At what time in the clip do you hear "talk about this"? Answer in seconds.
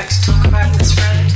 0.22-0.94